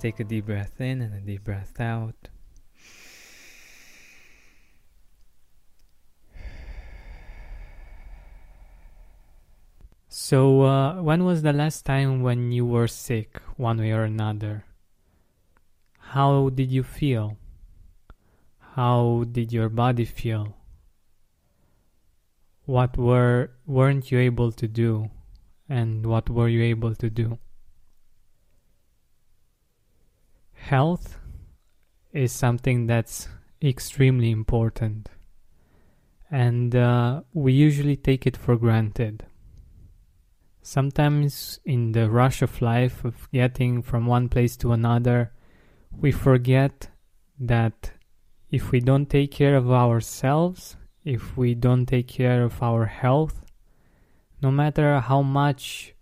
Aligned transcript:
Take 0.00 0.20
a 0.20 0.24
deep 0.24 0.46
breath 0.46 0.80
in 0.80 1.02
and 1.02 1.12
a 1.12 1.20
deep 1.20 1.42
breath 1.42 1.80
out. 1.80 2.28
So, 10.08 10.62
uh, 10.62 11.02
when 11.02 11.24
was 11.24 11.42
the 11.42 11.52
last 11.52 11.84
time 11.84 12.22
when 12.22 12.52
you 12.52 12.64
were 12.64 12.86
sick, 12.86 13.40
one 13.56 13.78
way 13.78 13.92
or 13.92 14.04
another? 14.04 14.64
How 15.98 16.50
did 16.50 16.70
you 16.70 16.82
feel? 16.82 17.36
How 18.76 19.24
did 19.30 19.52
your 19.52 19.68
body 19.68 20.04
feel? 20.04 20.56
What 22.66 22.96
were 22.96 23.50
weren't 23.66 24.12
you 24.12 24.18
able 24.18 24.52
to 24.52 24.68
do, 24.68 25.10
and 25.68 26.06
what 26.06 26.30
were 26.30 26.48
you 26.48 26.62
able 26.62 26.94
to 26.94 27.10
do? 27.10 27.38
Health 30.68 31.18
is 32.12 32.30
something 32.30 32.86
that's 32.86 33.26
extremely 33.62 34.30
important, 34.30 35.08
and 36.30 36.76
uh, 36.76 37.22
we 37.32 37.54
usually 37.54 37.96
take 37.96 38.26
it 38.26 38.36
for 38.36 38.54
granted. 38.54 39.24
Sometimes, 40.60 41.58
in 41.64 41.92
the 41.92 42.10
rush 42.10 42.42
of 42.42 42.60
life, 42.60 43.02
of 43.02 43.30
getting 43.32 43.80
from 43.80 44.04
one 44.04 44.28
place 44.28 44.58
to 44.58 44.72
another, 44.72 45.32
we 45.90 46.12
forget 46.12 46.90
that 47.40 47.92
if 48.50 48.70
we 48.70 48.80
don't 48.80 49.08
take 49.08 49.30
care 49.30 49.56
of 49.56 49.70
ourselves, 49.70 50.76
if 51.02 51.34
we 51.34 51.54
don't 51.54 51.86
take 51.86 52.08
care 52.08 52.44
of 52.44 52.62
our 52.62 52.84
health, 52.84 53.40
no 54.42 54.50
matter 54.50 55.00
how 55.00 55.22
much 55.22 55.94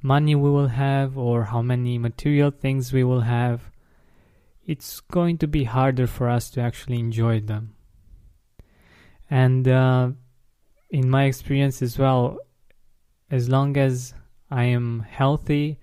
money 0.00 0.34
we 0.34 0.48
will 0.48 0.68
have 0.68 1.18
or 1.18 1.44
how 1.44 1.60
many 1.60 1.98
material 1.98 2.50
things 2.50 2.94
we 2.94 3.04
will 3.04 3.20
have, 3.20 3.70
it's 4.66 5.00
going 5.00 5.38
to 5.38 5.46
be 5.46 5.64
harder 5.64 6.06
for 6.06 6.28
us 6.28 6.50
to 6.50 6.60
actually 6.60 6.98
enjoy 6.98 7.40
them. 7.40 7.74
And 9.30 9.66
uh, 9.66 10.10
in 10.90 11.08
my 11.08 11.24
experience 11.24 11.82
as 11.82 11.98
well, 11.98 12.38
as 13.30 13.48
long 13.48 13.76
as 13.76 14.12
I 14.50 14.64
am 14.64 15.00
healthy, 15.08 15.78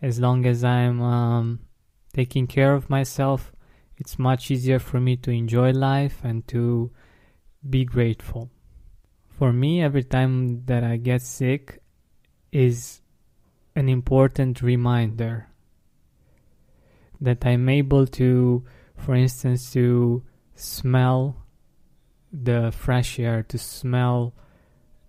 as 0.00 0.20
long 0.20 0.46
as 0.46 0.64
I'm 0.64 1.02
um, 1.02 1.60
taking 2.12 2.46
care 2.46 2.74
of 2.74 2.88
myself, 2.88 3.52
it's 3.96 4.18
much 4.18 4.50
easier 4.50 4.78
for 4.78 5.00
me 5.00 5.16
to 5.18 5.30
enjoy 5.30 5.72
life 5.72 6.20
and 6.22 6.46
to 6.48 6.92
be 7.68 7.84
grateful. 7.84 8.50
For 9.28 9.52
me, 9.52 9.82
every 9.82 10.04
time 10.04 10.64
that 10.66 10.84
I 10.84 10.96
get 10.96 11.22
sick 11.22 11.80
is 12.52 13.00
an 13.74 13.88
important 13.88 14.62
reminder 14.62 15.47
that 17.20 17.44
I'm 17.44 17.68
able 17.68 18.06
to, 18.06 18.64
for 18.96 19.14
instance, 19.14 19.72
to 19.72 20.22
smell 20.54 21.36
the 22.32 22.72
fresh 22.72 23.18
air, 23.18 23.42
to 23.44 23.58
smell 23.58 24.34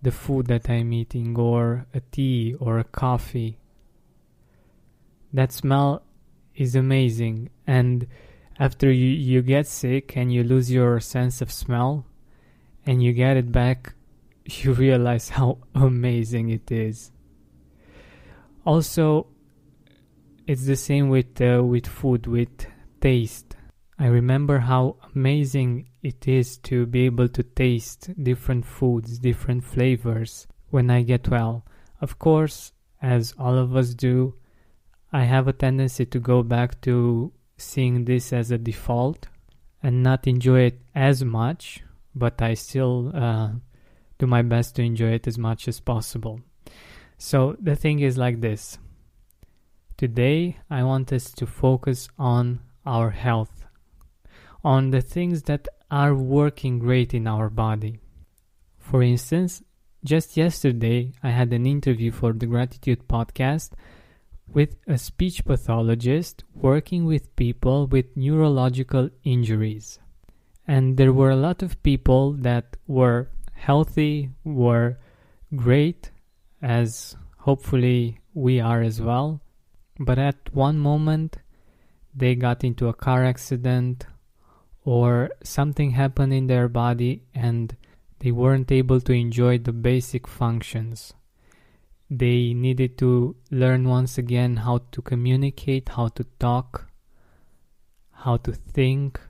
the 0.02 0.10
food 0.10 0.46
that 0.46 0.70
I'm 0.70 0.92
eating, 0.92 1.36
or 1.36 1.86
a 1.92 2.00
tea 2.00 2.54
or 2.58 2.78
a 2.78 2.84
coffee. 2.84 3.58
That 5.32 5.52
smell 5.52 6.02
is 6.54 6.74
amazing, 6.74 7.50
and 7.66 8.06
after 8.58 8.92
you, 8.92 9.06
you 9.06 9.42
get 9.42 9.66
sick 9.66 10.16
and 10.16 10.32
you 10.32 10.44
lose 10.44 10.70
your 10.70 11.00
sense 11.00 11.40
of 11.40 11.50
smell 11.50 12.04
and 12.86 13.02
you 13.02 13.12
get 13.12 13.38
it 13.38 13.50
back, 13.50 13.94
you 14.44 14.72
realize 14.72 15.30
how 15.30 15.58
amazing 15.74 16.50
it 16.50 16.70
is. 16.70 17.10
Also, 18.64 19.26
it's 20.50 20.66
the 20.66 20.74
same 20.74 21.08
with 21.10 21.40
uh, 21.40 21.62
with 21.62 21.86
food, 21.86 22.26
with 22.26 22.66
taste. 23.00 23.54
I 24.00 24.06
remember 24.06 24.58
how 24.58 24.96
amazing 25.14 25.86
it 26.02 26.26
is 26.26 26.58
to 26.68 26.86
be 26.86 27.06
able 27.06 27.28
to 27.28 27.44
taste 27.44 28.10
different 28.20 28.64
foods, 28.64 29.20
different 29.20 29.62
flavors 29.62 30.48
when 30.70 30.90
I 30.90 31.02
get 31.02 31.28
well. 31.28 31.64
Of 32.00 32.18
course, 32.18 32.72
as 33.00 33.32
all 33.38 33.56
of 33.56 33.76
us 33.76 33.94
do, 33.94 34.34
I 35.12 35.22
have 35.22 35.46
a 35.46 35.52
tendency 35.52 36.04
to 36.06 36.18
go 36.18 36.42
back 36.42 36.80
to 36.80 37.32
seeing 37.56 38.04
this 38.04 38.32
as 38.32 38.50
a 38.50 38.58
default 38.58 39.28
and 39.84 40.02
not 40.02 40.26
enjoy 40.26 40.62
it 40.62 40.80
as 40.96 41.22
much, 41.22 41.84
but 42.12 42.42
I 42.42 42.54
still 42.54 43.12
uh, 43.14 43.50
do 44.18 44.26
my 44.26 44.42
best 44.42 44.74
to 44.76 44.82
enjoy 44.82 45.12
it 45.12 45.28
as 45.28 45.38
much 45.38 45.68
as 45.68 45.78
possible. 45.78 46.40
So 47.18 47.56
the 47.60 47.76
thing 47.76 48.00
is 48.00 48.18
like 48.18 48.40
this. 48.40 48.78
Today, 50.00 50.56
I 50.70 50.82
want 50.82 51.12
us 51.12 51.30
to 51.32 51.46
focus 51.46 52.08
on 52.18 52.60
our 52.86 53.10
health, 53.10 53.66
on 54.64 54.92
the 54.92 55.02
things 55.02 55.42
that 55.42 55.68
are 55.90 56.14
working 56.14 56.78
great 56.78 57.12
in 57.12 57.26
our 57.26 57.50
body. 57.50 58.00
For 58.78 59.02
instance, 59.02 59.62
just 60.02 60.38
yesterday, 60.38 61.12
I 61.22 61.28
had 61.28 61.52
an 61.52 61.66
interview 61.66 62.12
for 62.12 62.32
the 62.32 62.46
Gratitude 62.46 63.08
podcast 63.08 63.72
with 64.48 64.74
a 64.86 64.96
speech 64.96 65.44
pathologist 65.44 66.44
working 66.54 67.04
with 67.04 67.36
people 67.36 67.86
with 67.86 68.16
neurological 68.16 69.10
injuries. 69.22 69.98
And 70.66 70.96
there 70.96 71.12
were 71.12 71.28
a 71.28 71.36
lot 71.36 71.62
of 71.62 71.82
people 71.82 72.32
that 72.40 72.74
were 72.86 73.28
healthy, 73.52 74.30
were 74.44 74.96
great, 75.54 76.10
as 76.62 77.16
hopefully 77.36 78.20
we 78.32 78.60
are 78.60 78.80
as 78.80 78.98
well. 79.02 79.42
But 80.02 80.18
at 80.18 80.48
one 80.54 80.78
moment, 80.78 81.36
they 82.14 82.34
got 82.34 82.64
into 82.64 82.88
a 82.88 82.94
car 82.94 83.22
accident 83.22 84.06
or 84.82 85.30
something 85.44 85.90
happened 85.90 86.32
in 86.32 86.46
their 86.46 86.68
body 86.68 87.24
and 87.34 87.76
they 88.20 88.30
weren't 88.30 88.72
able 88.72 89.02
to 89.02 89.12
enjoy 89.12 89.58
the 89.58 89.74
basic 89.74 90.26
functions. 90.26 91.12
They 92.10 92.54
needed 92.54 92.96
to 92.98 93.36
learn 93.50 93.86
once 93.86 94.16
again 94.16 94.56
how 94.56 94.78
to 94.90 95.02
communicate, 95.02 95.90
how 95.90 96.08
to 96.08 96.24
talk, 96.38 96.88
how 98.12 98.38
to 98.38 98.52
think, 98.52 99.20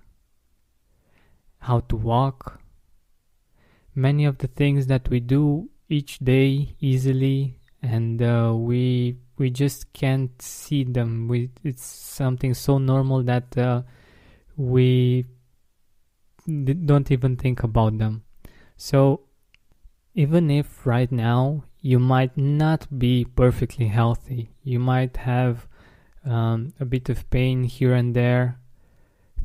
how 1.59 1.80
to 1.80 1.97
walk. 1.97 2.60
Many 3.92 4.25
of 4.25 4.38
the 4.38 4.47
things 4.47 4.86
that 4.86 5.09
we 5.10 5.19
do 5.19 5.69
each 5.88 6.20
day 6.20 6.76
easily 6.78 7.59
and 7.82 8.22
uh, 8.22 8.54
we 8.56 9.19
we 9.40 9.48
just 9.48 9.90
can't 9.94 10.40
see 10.42 10.84
them. 10.84 11.26
We 11.26 11.48
it's 11.64 11.82
something 11.82 12.52
so 12.52 12.76
normal 12.76 13.22
that 13.22 13.56
uh, 13.56 13.82
we 14.54 15.24
don't 16.46 17.10
even 17.10 17.36
think 17.36 17.62
about 17.62 17.96
them. 17.96 18.22
So 18.76 19.22
even 20.14 20.50
if 20.50 20.86
right 20.86 21.10
now 21.10 21.64
you 21.80 21.98
might 21.98 22.36
not 22.36 22.86
be 22.98 23.24
perfectly 23.24 23.86
healthy. 23.86 24.50
You 24.62 24.78
might 24.78 25.16
have 25.16 25.66
um, 26.26 26.74
a 26.78 26.84
bit 26.84 27.08
of 27.08 27.28
pain 27.30 27.64
here 27.64 27.94
and 27.94 28.14
there. 28.14 28.59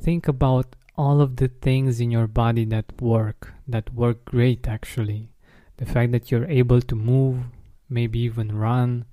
Think 0.02 0.28
about 0.28 0.76
all 0.98 1.22
of 1.22 1.38
the 1.38 1.48
things 1.48 2.02
in 2.02 2.12
your 2.12 2.28
body 2.28 2.66
that 2.66 3.02
work, 3.02 3.54
that 3.66 3.94
work 3.94 4.26
great 4.26 4.68
actually. 4.68 5.30
The 5.78 5.86
fact 5.86 6.12
that 6.12 6.32
you're 6.32 6.52
able 6.52 6.82
to 6.82 6.96
move, 6.96 7.46
maybe 7.90 8.20
even 8.20 8.58
run, 8.58 9.06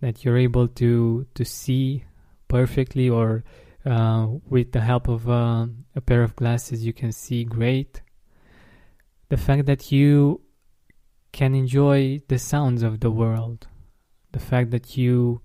that 0.00 0.24
you're 0.24 0.38
able 0.38 0.68
to, 0.68 1.26
to 1.34 1.44
see 1.44 2.04
perfectly 2.48 3.08
or 3.08 3.44
uh, 3.86 4.26
with 4.48 4.72
the 4.72 4.80
help 4.80 5.08
of 5.08 5.28
uh, 5.28 5.66
a 5.94 6.00
pair 6.00 6.22
of 6.22 6.36
glasses 6.36 6.84
you 6.84 6.92
can 6.92 7.12
see 7.12 7.44
great. 7.44 8.02
The 9.28 9.36
fact 9.36 9.66
that 9.66 9.92
you 9.92 10.42
can 11.32 11.54
enjoy 11.54 12.20
the 12.28 12.38
sounds 12.38 12.82
of 12.82 13.00
the 13.00 13.10
world, 13.10 13.68
the 14.32 14.40
fact 14.40 14.70
that 14.70 14.96
you 14.96 15.40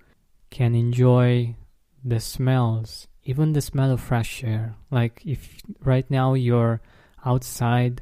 can 0.50 0.74
enjoy 0.74 1.56
the 2.04 2.20
smells, 2.20 3.08
even 3.24 3.54
the 3.54 3.62
smell 3.62 3.92
of 3.92 4.02
fresh 4.02 4.44
air. 4.44 4.76
Like 4.90 5.22
if 5.26 5.62
right 5.80 6.10
now 6.10 6.34
you're 6.34 6.82
outside, 7.26 8.02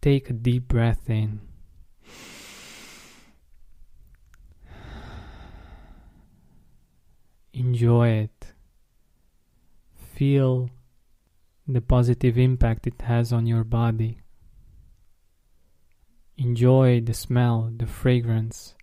take 0.00 0.30
a 0.30 0.32
deep 0.32 0.68
breath 0.68 1.08
in. 1.08 1.40
Enjoy 7.60 8.08
it. 8.08 8.52
Feel 10.14 10.70
the 11.66 11.80
positive 11.80 12.36
impact 12.38 12.86
it 12.86 13.02
has 13.02 13.32
on 13.32 13.46
your 13.46 13.64
body 13.64 14.20
enjoy 16.40 17.00
the 17.02 17.12
smell, 17.12 17.70
the 17.76 17.86
fragrance. 17.86 18.74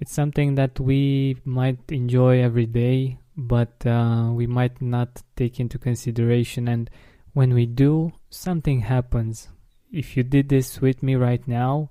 It's 0.00 0.12
something 0.12 0.56
that 0.56 0.80
we 0.80 1.36
might 1.44 1.78
enjoy 1.92 2.42
every 2.42 2.66
day, 2.66 3.18
but 3.36 3.86
uh, 3.86 4.30
we 4.32 4.46
might 4.46 4.82
not 4.82 5.22
take 5.36 5.60
into 5.60 5.78
consideration. 5.78 6.66
And 6.68 6.90
when 7.32 7.54
we 7.54 7.66
do, 7.66 8.12
something 8.28 8.80
happens. 8.80 9.48
If 9.92 10.16
you 10.16 10.24
did 10.24 10.48
this 10.48 10.80
with 10.80 11.02
me 11.02 11.14
right 11.14 11.46
now, 11.46 11.90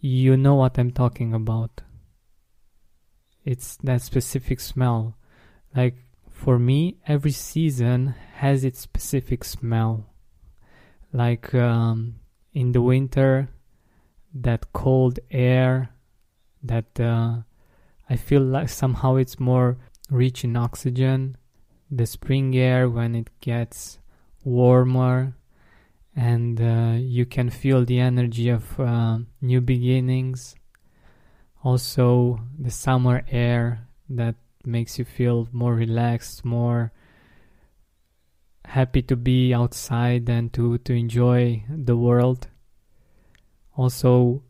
you 0.00 0.36
know 0.36 0.56
what 0.56 0.78
I'm 0.78 0.90
talking 0.90 1.34
about. 1.34 1.82
It's 3.44 3.76
that 3.82 4.02
specific 4.02 4.60
smell. 4.60 5.16
Like 5.74 5.96
for 6.30 6.58
me, 6.58 6.98
every 7.06 7.32
season 7.32 8.14
has 8.34 8.64
its 8.64 8.80
specific 8.80 9.44
smell. 9.44 10.06
Like 11.12 11.54
um, 11.54 12.16
in 12.52 12.72
the 12.72 12.82
winter, 12.82 13.48
that 14.34 14.72
cold 14.72 15.18
air, 15.30 15.90
that 16.62 17.00
uh, 17.00 17.38
I 18.08 18.16
feel 18.16 18.42
like 18.42 18.68
somehow 18.68 19.16
it's 19.16 19.40
more 19.40 19.78
rich 20.10 20.44
in 20.44 20.56
oxygen. 20.56 21.36
The 21.90 22.06
spring 22.06 22.56
air 22.56 22.88
when 22.88 23.14
it 23.14 23.30
gets 23.40 23.98
warmer 24.44 25.34
and 26.16 26.60
uh, 26.60 26.96
you 26.98 27.24
can 27.26 27.50
feel 27.50 27.84
the 27.84 28.00
energy 28.00 28.48
of 28.48 28.78
uh, 28.78 29.18
new 29.40 29.60
beginnings. 29.60 30.54
Also, 31.62 32.40
the 32.58 32.70
summer 32.70 33.22
air 33.30 33.86
that 34.08 34.34
makes 34.64 34.98
you 34.98 35.04
feel 35.04 35.48
more 35.52 35.74
relaxed, 35.74 36.44
more 36.44 36.92
happy 38.64 39.02
to 39.02 39.16
be 39.16 39.52
outside 39.52 40.28
and 40.28 40.52
to, 40.52 40.78
to 40.78 40.94
enjoy 40.94 41.64
the 41.68 41.96
world. 41.96 42.48
Also, 43.76 44.42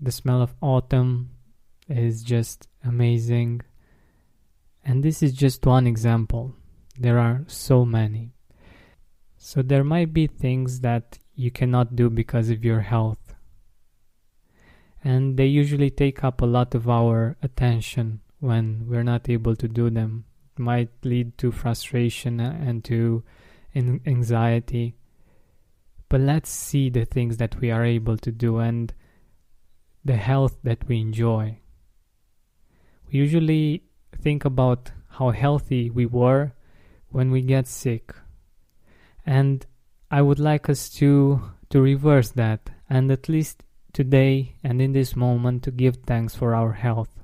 the 0.00 0.12
smell 0.12 0.42
of 0.42 0.54
autumn 0.60 1.30
is 1.88 2.22
just 2.22 2.68
amazing. 2.84 3.62
And 4.84 5.02
this 5.02 5.22
is 5.22 5.32
just 5.32 5.66
one 5.66 5.86
example. 5.86 6.54
There 6.98 7.18
are 7.18 7.44
so 7.46 7.84
many. 7.84 8.32
So 9.36 9.62
there 9.62 9.84
might 9.84 10.12
be 10.12 10.26
things 10.26 10.80
that 10.80 11.18
you 11.34 11.50
cannot 11.50 11.96
do 11.96 12.08
because 12.08 12.50
of 12.50 12.64
your 12.64 12.80
health. 12.80 13.25
And 15.06 15.36
they 15.36 15.46
usually 15.46 15.90
take 15.90 16.24
up 16.24 16.42
a 16.42 16.46
lot 16.46 16.74
of 16.74 16.88
our 16.88 17.36
attention 17.40 18.22
when 18.40 18.86
we're 18.88 19.04
not 19.04 19.28
able 19.28 19.54
to 19.54 19.68
do 19.68 19.88
them. 19.88 20.24
It 20.56 20.60
might 20.60 20.90
lead 21.04 21.38
to 21.38 21.52
frustration 21.52 22.40
and 22.40 22.82
to 22.86 23.22
anxiety. 23.74 24.96
But 26.08 26.22
let's 26.22 26.50
see 26.50 26.90
the 26.90 27.04
things 27.04 27.36
that 27.36 27.60
we 27.60 27.70
are 27.70 27.84
able 27.84 28.16
to 28.16 28.32
do 28.32 28.58
and 28.58 28.92
the 30.04 30.16
health 30.16 30.56
that 30.64 30.88
we 30.88 31.00
enjoy. 31.00 31.58
We 33.06 33.20
usually 33.20 33.84
think 34.20 34.44
about 34.44 34.90
how 35.10 35.30
healthy 35.30 35.88
we 35.88 36.06
were 36.06 36.52
when 37.10 37.30
we 37.30 37.42
get 37.42 37.68
sick 37.68 38.12
and 39.24 39.66
I 40.10 40.22
would 40.22 40.38
like 40.38 40.68
us 40.68 40.88
to 41.00 41.42
to 41.70 41.80
reverse 41.80 42.30
that 42.30 42.70
and 42.88 43.10
at 43.10 43.28
least 43.28 43.64
today 43.96 44.54
and 44.62 44.82
in 44.82 44.92
this 44.92 45.16
moment 45.16 45.62
to 45.62 45.70
give 45.70 45.96
thanks 46.06 46.34
for 46.34 46.54
our 46.54 46.72
health 46.72 47.22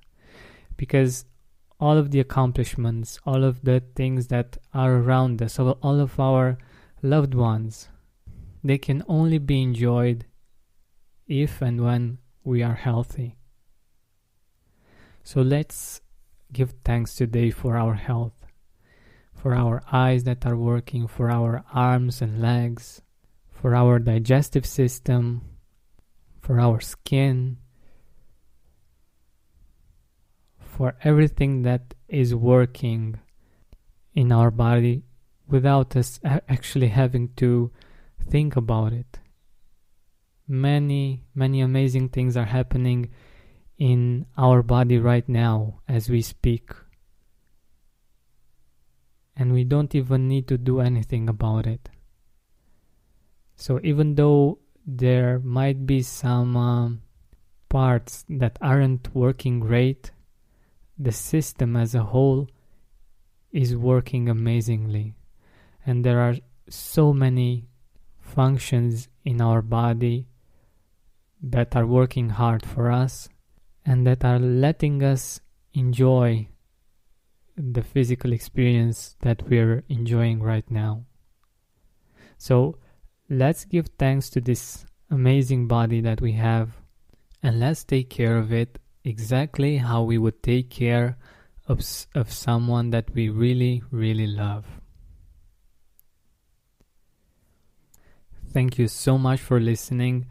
because 0.78 1.26
all 1.78 1.98
of 1.98 2.10
the 2.10 2.20
accomplishments, 2.20 3.20
all 3.26 3.44
of 3.44 3.62
the 3.62 3.82
things 3.94 4.28
that 4.28 4.56
are 4.72 4.94
around 4.94 5.42
us, 5.42 5.58
all 5.58 6.00
of 6.00 6.18
our 6.18 6.56
loved 7.02 7.34
ones, 7.34 7.90
they 8.64 8.78
can 8.78 9.04
only 9.06 9.36
be 9.36 9.60
enjoyed 9.60 10.24
if 11.26 11.60
and 11.60 11.84
when 11.84 12.16
we 12.42 12.62
are 12.62 12.74
healthy. 12.88 13.36
So 15.22 15.42
let's 15.42 16.00
give 16.52 16.72
thanks 16.84 17.14
today 17.14 17.50
for 17.50 17.76
our 17.76 17.94
health 17.94 18.42
for 19.42 19.54
our 19.56 19.82
eyes 19.90 20.22
that 20.22 20.46
are 20.46 20.56
working, 20.56 21.08
for 21.08 21.28
our 21.28 21.64
arms 21.74 22.22
and 22.22 22.40
legs, 22.40 23.02
for 23.50 23.74
our 23.74 23.98
digestive 23.98 24.64
system, 24.64 25.42
for 26.42 26.60
our 26.60 26.80
skin, 26.80 27.56
for 30.58 30.96
everything 31.04 31.62
that 31.62 31.94
is 32.08 32.34
working 32.34 33.18
in 34.12 34.32
our 34.32 34.50
body 34.50 35.04
without 35.46 35.96
us 35.96 36.20
actually 36.24 36.88
having 36.88 37.28
to 37.36 37.70
think 38.28 38.56
about 38.56 38.92
it. 38.92 39.20
Many, 40.48 41.24
many 41.34 41.60
amazing 41.60 42.08
things 42.08 42.36
are 42.36 42.44
happening 42.44 43.10
in 43.78 44.26
our 44.36 44.62
body 44.62 44.98
right 44.98 45.28
now 45.28 45.80
as 45.88 46.10
we 46.10 46.20
speak 46.22 46.70
and 49.36 49.52
we 49.52 49.64
don't 49.64 49.94
even 49.94 50.28
need 50.28 50.46
to 50.48 50.58
do 50.58 50.80
anything 50.80 51.28
about 51.28 51.66
it. 51.66 51.88
So, 53.56 53.80
even 53.82 54.16
though 54.16 54.58
there 54.86 55.38
might 55.38 55.86
be 55.86 56.02
some 56.02 56.56
um, 56.56 57.02
parts 57.68 58.24
that 58.28 58.58
aren't 58.60 59.14
working 59.14 59.60
great, 59.60 60.10
the 60.98 61.12
system 61.12 61.76
as 61.76 61.94
a 61.94 62.02
whole 62.02 62.48
is 63.52 63.76
working 63.76 64.28
amazingly. 64.28 65.14
And 65.86 66.04
there 66.04 66.20
are 66.20 66.36
so 66.68 67.12
many 67.12 67.66
functions 68.20 69.08
in 69.24 69.40
our 69.40 69.62
body 69.62 70.26
that 71.42 71.74
are 71.74 71.86
working 71.86 72.30
hard 72.30 72.64
for 72.64 72.90
us 72.90 73.28
and 73.84 74.06
that 74.06 74.24
are 74.24 74.38
letting 74.38 75.02
us 75.02 75.40
enjoy 75.74 76.48
the 77.56 77.82
physical 77.82 78.32
experience 78.32 79.16
that 79.20 79.48
we're 79.48 79.82
enjoying 79.88 80.42
right 80.42 80.68
now. 80.70 81.04
So 82.38 82.78
let's 83.32 83.64
give 83.64 83.88
thanks 83.98 84.28
to 84.28 84.40
this 84.40 84.84
amazing 85.10 85.66
body 85.66 86.02
that 86.02 86.20
we 86.20 86.32
have 86.32 86.76
and 87.42 87.58
let's 87.58 87.82
take 87.82 88.10
care 88.10 88.36
of 88.36 88.52
it 88.52 88.78
exactly 89.04 89.78
how 89.78 90.02
we 90.02 90.18
would 90.18 90.42
take 90.42 90.68
care 90.68 91.16
of, 91.66 91.80
of 92.14 92.30
someone 92.30 92.90
that 92.90 93.12
we 93.14 93.30
really, 93.30 93.82
really 93.90 94.26
love. 94.26 94.66
Thank 98.52 98.78
you 98.78 98.86
so 98.86 99.16
much 99.16 99.40
for 99.40 99.58
listening. 99.58 100.26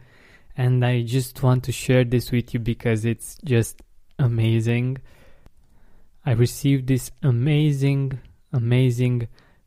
And 0.56 0.84
I 0.84 1.02
just 1.02 1.42
want 1.42 1.64
to 1.64 1.72
share 1.72 2.04
this 2.04 2.30
with 2.30 2.54
you 2.54 2.60
because 2.60 3.04
it's 3.04 3.36
just 3.44 3.82
amazing. 4.18 4.98
I 6.24 6.32
received 6.32 6.86
this 6.86 7.10
amazing, 7.22 8.20
amazing 8.52 9.26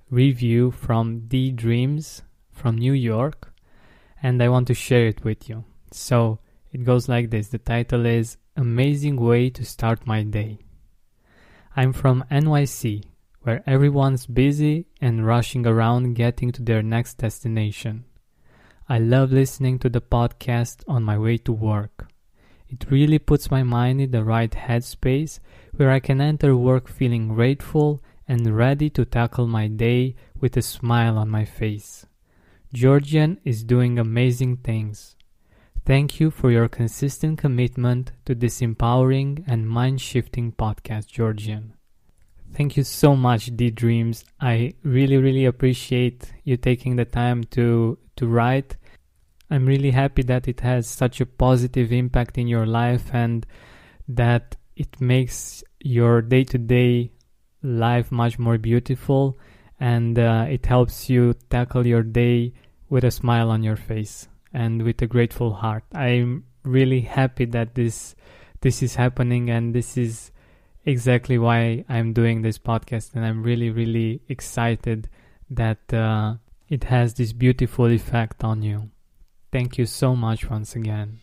review 0.10 0.72
from 0.72 1.28
D 1.28 1.52
Dreams 1.52 2.22
from 2.56 2.78
New 2.78 2.94
York, 2.94 3.54
and 4.24 4.42
I 4.42 4.50
want 4.50 4.68
to 4.68 4.74
share 4.74 5.06
it 5.06 5.24
with 5.24 5.48
you. 5.48 5.66
So 5.92 6.40
it 6.72 6.84
goes 6.84 7.08
like 7.08 7.30
this 7.30 7.50
the 7.50 7.60
title 7.60 8.06
is 8.06 8.38
Amazing 8.56 9.18
Way 9.18 9.50
to 9.52 9.64
Start 9.64 10.08
My 10.08 10.24
Day. 10.24 10.60
I'm 11.76 11.94
from 11.94 12.24
NYC, 12.32 13.04
where 13.42 13.62
everyone's 13.68 14.26
busy 14.26 14.88
and 15.02 15.28
rushing 15.28 15.68
around 15.68 16.16
getting 16.16 16.52
to 16.54 16.64
their 16.64 16.82
next 16.82 17.16
destination. 17.20 18.06
I 18.88 18.98
love 19.00 19.32
listening 19.32 19.80
to 19.80 19.90
the 19.90 20.02
podcast 20.02 20.84
on 20.88 21.04
my 21.04 21.18
way 21.18 21.38
to 21.40 21.52
work. 21.52 22.08
It 22.68 22.90
really 22.90 23.20
puts 23.20 23.52
my 23.52 23.64
mind 23.64 24.02
in 24.02 24.12
the 24.12 24.24
right 24.24 24.52
headspace 24.52 25.40
where 25.76 25.92
I 25.92 26.00
can 26.00 26.22
enter 26.22 26.56
work 26.56 26.88
feeling 26.88 27.28
grateful 27.28 28.02
and 28.28 28.56
ready 28.56 28.90
to 28.92 29.06
tackle 29.06 29.48
my 29.48 29.68
day 29.68 30.16
with 30.40 30.58
a 30.58 30.62
smile 30.62 31.18
on 31.18 31.30
my 31.30 31.46
face. 31.46 32.06
Georgian 32.74 33.40
is 33.44 33.64
doing 33.64 33.98
amazing 34.00 34.58
things. 34.58 35.16
Thank 35.86 36.20
you 36.20 36.32
for 36.32 36.52
your 36.52 36.68
consistent 36.68 37.38
commitment 37.38 38.12
to 38.26 38.34
this 38.34 38.62
empowering 38.62 39.44
and 39.48 39.70
mind 39.70 40.02
shifting 40.02 40.52
podcast, 40.52 41.08
Georgian. 41.08 41.74
Thank 42.54 42.76
you 42.76 42.84
so 42.84 43.16
much, 43.16 43.56
D 43.56 43.70
Dreams. 43.70 44.26
I 44.40 44.74
really, 44.84 45.18
really 45.18 45.46
appreciate 45.46 46.32
you 46.44 46.58
taking 46.58 46.96
the 46.96 47.06
time 47.06 47.44
to 47.52 47.98
to 48.16 48.28
write. 48.28 48.78
I'm 49.52 49.66
really 49.66 49.92
happy 49.92 50.24
that 50.24 50.48
it 50.48 50.62
has 50.62 50.88
such 50.88 51.22
a 51.22 51.26
positive 51.26 51.92
impact 51.92 52.38
in 52.38 52.48
your 52.48 52.66
life 52.66 53.14
and 53.14 53.46
that 54.08 54.56
it 54.76 55.00
makes 55.00 55.64
your 55.82 56.22
day 56.22 56.44
to 56.46 56.58
day 56.58 57.12
life 57.62 58.12
much 58.12 58.40
more 58.40 58.58
beautiful 58.58 59.38
and 59.86 60.18
uh, 60.18 60.48
it 60.50 60.66
helps 60.66 61.12
you 61.12 61.36
tackle 61.52 61.86
your 61.86 62.02
day 62.02 62.52
with 62.90 63.04
a 63.04 63.12
smile 63.12 63.52
on 63.52 63.62
your 63.62 63.76
face 63.76 64.28
and 64.52 64.82
with 64.82 65.00
a 65.04 65.06
grateful 65.06 65.54
heart. 65.54 65.84
I'm 65.94 66.46
really 66.64 67.02
happy 67.02 67.46
that 67.46 67.76
this 67.76 68.16
this 68.62 68.82
is 68.82 68.96
happening 68.96 69.52
and 69.52 69.76
this 69.76 69.96
is 69.96 70.32
exactly 70.86 71.38
why 71.38 71.86
I'm 71.88 72.14
doing 72.14 72.42
this 72.42 72.58
podcast 72.58 73.14
and 73.14 73.24
I'm 73.24 73.44
really 73.44 73.70
really 73.70 74.22
excited 74.28 75.08
that 75.52 75.94
uh, 75.94 76.38
it 76.68 76.86
has 76.86 77.14
this 77.14 77.32
beautiful 77.32 77.86
effect 77.86 78.44
on 78.44 78.64
you. 78.64 78.90
Thank 79.52 79.78
you 79.78 79.86
so 79.86 80.16
much 80.16 80.50
once 80.50 80.76
again. 80.76 81.20